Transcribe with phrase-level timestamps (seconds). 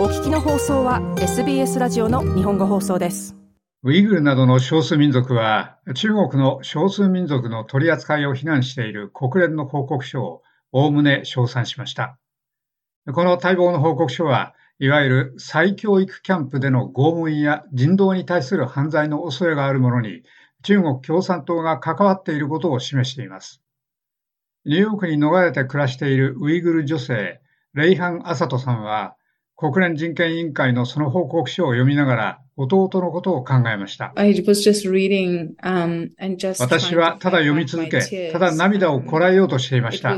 [0.00, 3.36] お聞きの放送は SBS ラジオの日本語放送です。
[3.82, 10.42] ウイグルなどの少数民族は中国の少数民族の取り扱いを非難している国連の報告書を
[10.72, 12.18] おおむね称賛しました。
[13.12, 20.22] この待望の報告書はいわゆる再教育キャンプでの拷問や人道に対する犯罪の恐れがあるものに
[20.62, 23.60] 中国共産党が関わっていることを示しています。
[24.64, 27.42] ニューヨークに逃れて暮らしているウイグル女性、
[27.74, 29.14] レイハン・アサトさんは、
[29.60, 34.10] 国連人権委員会のその報告書を読みながら、弟のことを考えました。
[36.62, 40.16] 私はただ読み続け、ただ涙をこらえようとしていました。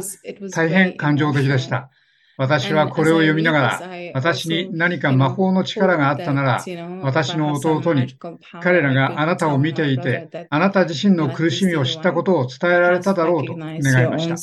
[0.54, 1.90] 大変感情的でした。
[2.38, 3.82] 私はこれを読みながら、
[4.14, 6.64] 私に何か魔法の力があったなら、
[7.02, 8.16] 私の弟に、
[8.60, 14.34] 彼らがあなたを見ていて、あなた自身の苦しみを知ったことを伝えられただろうと願いました。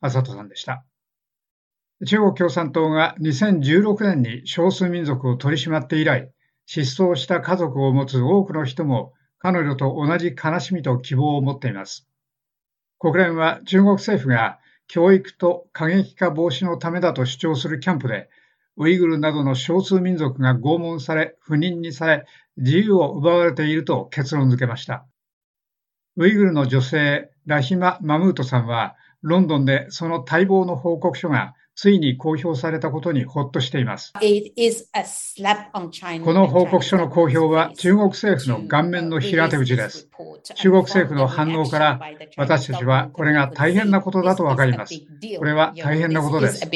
[0.00, 0.84] あさとさんでした。
[2.04, 6.32] 中国共産党が2016年に少数民族を取り締まって以来、
[6.66, 12.08] 失踪した家族を持つ多くの人も彼女と同じ悲しみと希望を持っています。
[12.98, 18.28] 国連は中国政府が教育と過激化防止のためだと主張するキャンプで、
[18.76, 25.06] ウイグルなどの少数民族が拷問され、不妊にされ、自由を奪われていると結論付けました。
[26.16, 34.12] ウイグルの女性、ラヒマ・マムートさんは、ロンドンでその待望の報告書がついに公表されたことにほっとしています。
[34.12, 34.20] こ
[36.32, 40.08] の報告書の公表は中国政府の顔面の平手打ちです。
[40.56, 42.00] 中国政府の反応から
[42.36, 44.94] 私たちはこれが大変なことだとわかります。
[45.38, 46.68] これは大変なことです。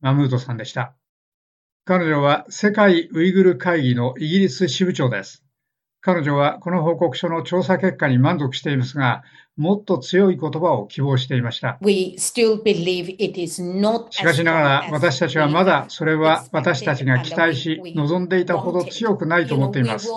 [0.00, 0.94] マムートさんでした。
[1.84, 5.44] 彼女は世界ウイグル会議のイギリス支部長です。
[6.00, 9.24] 彼女はこの報告書の調査結果に満足していますが、
[9.56, 11.78] もっと強い言葉を希望していました。
[14.12, 20.08] しかしながら私たちはまだそれは私たちが期待し望んでいたほど強くないと思っています。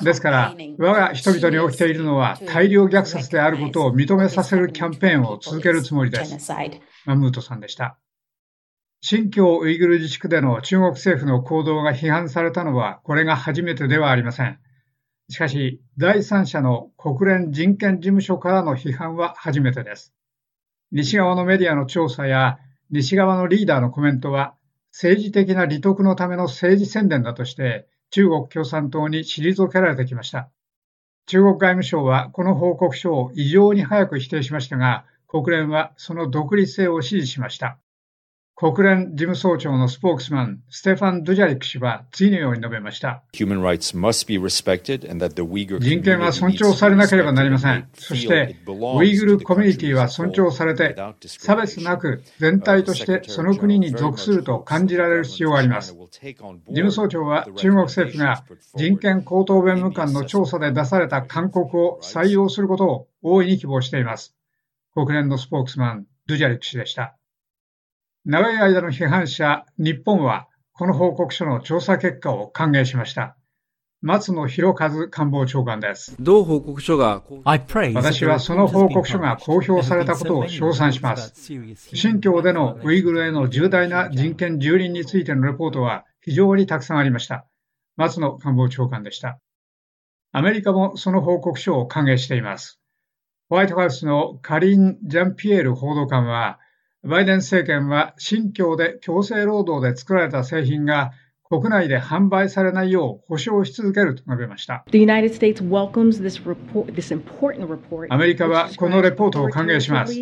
[0.00, 6.52] ですから、我が人々に起きているのは大量虐殺であることを認めさせるキャンペーンを続けるつもりです。
[7.04, 7.98] マムートさんでした。
[9.00, 14.60] 新疆ウイグル自治区での中国政府の行動が批判されたのはこれが初めてではありません。
[15.30, 20.12] しかし、第三者の国連人権事務所からの批判は初めてです。
[20.92, 22.58] 西側のメディアの調査や
[22.90, 24.54] 西側のリーダーのコメントは
[24.92, 30.50] 政治的な利得のための政治宣伝だとして中国共産党に退けられてきました。
[31.26, 37.78] 中国外務省はこの報告書を異常に早く否定しましたが、国連はその独立性を支持しました。
[38.56, 43.24] 国連事務総長のスポークスマン、ステファン・ドゥジャリック氏は次のように述べました。
[45.80, 47.88] 人権は尊重されなければなりません。
[47.94, 50.94] そして、ウイグルコミュニティは尊重されて、
[51.26, 55.92] 差別なく全体としてその国に属すると感じられる必要があります。
[55.92, 56.30] 事
[56.68, 58.44] 務総長は中国政府が
[58.76, 64.36] 人権高等弁務官の調査で出された勧告を採用することを大いに希望しています。
[64.94, 67.16] 国連のスポークスマン、ドゥジャリック氏でした。
[68.26, 73.36] 長い間の批判者、日本はこの報告書の調査結果を歓迎しました。
[74.00, 76.16] 松野博一官房長官です。
[76.18, 81.34] 同報告書が、私はその報告書が公表されたことを称賛します。
[81.92, 87.44] 新疆でのウイグルへの重大な人権蹂躙についてのレポートは非常にたくさんありました。
[87.96, 89.38] 松野官房長官でした。
[90.32, 92.80] アメリカもその報告書を歓迎しています。
[93.50, 96.58] ホワイトハウスのカリン・ジャンピエール報道官は、
[97.04, 101.12] バイデン政権は新疆で強制労働で作られた製品が
[101.50, 104.84] 国内で販売されないよう保証し続けると述べました。
[108.08, 110.14] アメリカはこのレポートを歓迎します。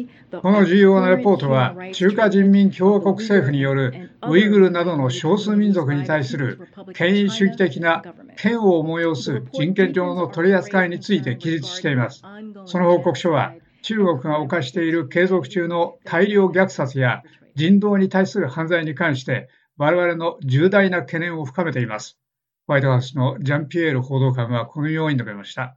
[0.43, 8.03] この重要なレポートは中華人民共和国政府によるウイグルなどの少数民族に対する権威主義的な
[8.43, 12.22] 嫌悪を催す人権上の取り扱いについて記述しています。
[12.66, 17.22] その報告書は中国が犯している継続中の大量虐殺や
[17.54, 22.19] 人道に対する犯罪に関して我々の重大な懸念を深めています。
[22.67, 25.76] ホワイトハウスのジャンピエール報道官はこのように述べました。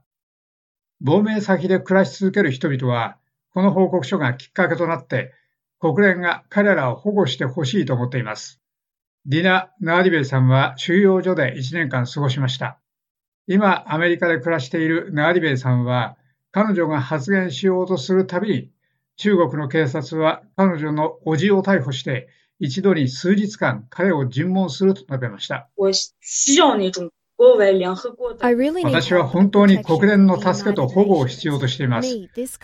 [1.00, 3.18] 亡命先で暮らし続ける人々は、
[3.52, 5.32] この報告書がきっかけとなって、
[5.78, 8.60] 国連が彼らを保護してほしいと思っています。
[9.26, 12.78] ディナ・ナーディベイさんは収容所で1年間過ごしました。
[13.46, 16.16] 今、アメリカで暮らしているナーディベイさんは、
[16.52, 18.70] 彼女が発言しようとするたびに、
[19.16, 22.28] 中国の警察は彼女の叔父を逮捕して、
[22.58, 25.68] 一度に数日間彼を尋問すると述べました。
[28.84, 32.08] 私は本当に国連の助けと保護を必要としています。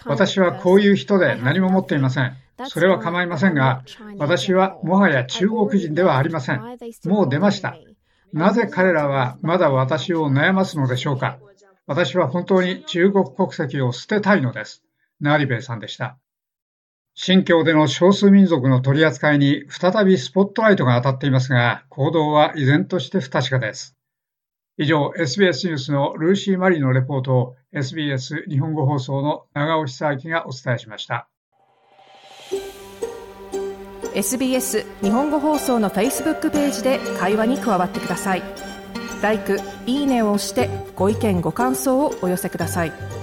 [0.06, 2.36] 私はこういう人で何も持っていません。
[2.68, 3.82] それは構いませんが、
[4.18, 6.60] 私はもはや中国人ではありません。
[7.04, 7.76] もう出ました。
[8.32, 11.38] なぜ彼らはまだ私を悩ますのでしょうか
[11.86, 14.82] 私は本当に中国国籍を捨てたいのです。
[15.20, 16.18] ナリベイさんでした。
[17.14, 23.96] 新疆での少数民族の取り扱いに再びスポットライトが当たっていますが、行動は依然として不確かです。
[24.78, 31.28] 以上、SBS ニュースのルーシー・マリーのレポートを SBS 日本語放送の長尾久明がお伝えしました。
[34.14, 38.71] SBS 日本語放送の Facebook ページで会話に加わってください。
[39.22, 39.40] L i
[39.86, 43.21] いいねを押してご意見ご感想をお寄せください。